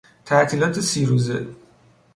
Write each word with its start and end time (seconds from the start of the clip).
تعطیلات 0.25 0.79
سی 0.79 1.05
روزه 1.05 1.47